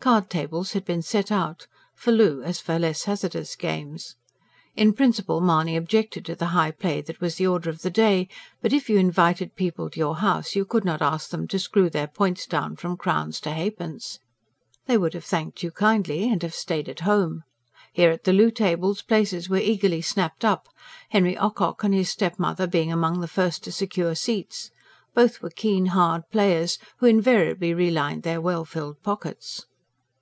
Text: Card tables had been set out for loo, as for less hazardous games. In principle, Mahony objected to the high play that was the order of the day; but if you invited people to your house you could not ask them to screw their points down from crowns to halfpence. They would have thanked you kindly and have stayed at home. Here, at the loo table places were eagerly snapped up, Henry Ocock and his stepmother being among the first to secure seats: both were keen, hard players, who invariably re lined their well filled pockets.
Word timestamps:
Card 0.00 0.30
tables 0.30 0.74
had 0.74 0.84
been 0.84 1.02
set 1.02 1.32
out 1.32 1.66
for 1.92 2.12
loo, 2.12 2.40
as 2.40 2.60
for 2.60 2.78
less 2.78 3.02
hazardous 3.04 3.56
games. 3.56 4.14
In 4.76 4.92
principle, 4.92 5.40
Mahony 5.40 5.76
objected 5.76 6.24
to 6.26 6.36
the 6.36 6.46
high 6.54 6.70
play 6.70 7.00
that 7.02 7.20
was 7.20 7.34
the 7.34 7.48
order 7.48 7.68
of 7.68 7.82
the 7.82 7.90
day; 7.90 8.28
but 8.62 8.72
if 8.72 8.88
you 8.88 8.96
invited 8.96 9.56
people 9.56 9.90
to 9.90 9.98
your 9.98 10.18
house 10.18 10.54
you 10.54 10.64
could 10.64 10.84
not 10.84 11.02
ask 11.02 11.30
them 11.30 11.48
to 11.48 11.58
screw 11.58 11.90
their 11.90 12.06
points 12.06 12.46
down 12.46 12.76
from 12.76 12.96
crowns 12.96 13.40
to 13.40 13.50
halfpence. 13.50 14.20
They 14.86 14.96
would 14.96 15.14
have 15.14 15.24
thanked 15.24 15.64
you 15.64 15.72
kindly 15.72 16.30
and 16.30 16.44
have 16.44 16.54
stayed 16.54 16.88
at 16.88 17.00
home. 17.00 17.42
Here, 17.92 18.12
at 18.12 18.22
the 18.22 18.32
loo 18.32 18.52
table 18.52 18.94
places 19.06 19.48
were 19.48 19.58
eagerly 19.58 20.00
snapped 20.00 20.44
up, 20.44 20.68
Henry 21.10 21.36
Ocock 21.36 21.82
and 21.82 21.92
his 21.92 22.08
stepmother 22.08 22.68
being 22.68 22.92
among 22.92 23.20
the 23.20 23.26
first 23.28 23.64
to 23.64 23.72
secure 23.72 24.14
seats: 24.14 24.70
both 25.14 25.42
were 25.42 25.50
keen, 25.50 25.86
hard 25.86 26.22
players, 26.30 26.78
who 26.98 27.06
invariably 27.06 27.74
re 27.74 27.90
lined 27.90 28.22
their 28.22 28.40
well 28.40 28.64
filled 28.64 29.02
pockets. 29.02 29.64